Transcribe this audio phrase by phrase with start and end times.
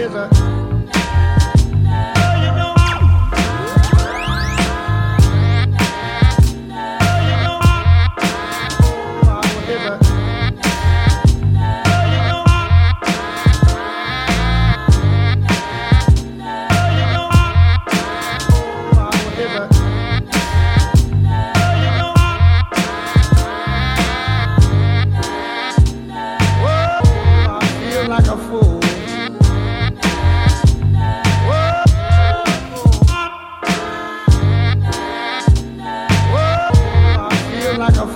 [0.00, 0.59] killer.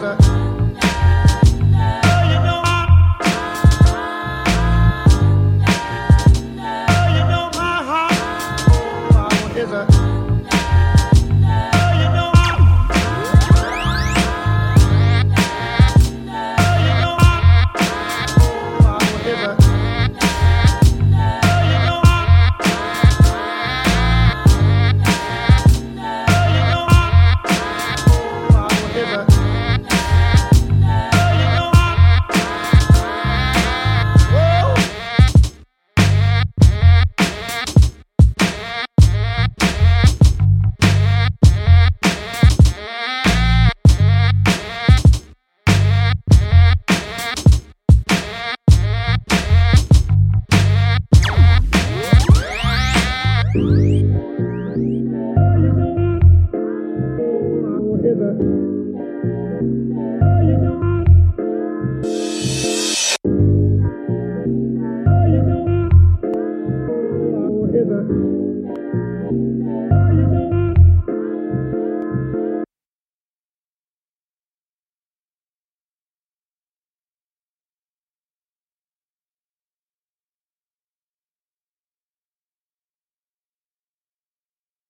[0.00, 0.39] river.